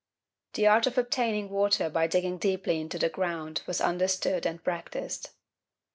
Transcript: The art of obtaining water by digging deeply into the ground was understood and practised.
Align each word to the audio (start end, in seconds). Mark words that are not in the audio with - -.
The 0.53 0.65
art 0.65 0.87
of 0.87 0.97
obtaining 0.97 1.51
water 1.51 1.87
by 1.87 2.07
digging 2.07 2.39
deeply 2.39 2.81
into 2.81 2.97
the 2.97 3.07
ground 3.07 3.61
was 3.67 3.79
understood 3.79 4.47
and 4.47 4.63
practised. 4.63 5.29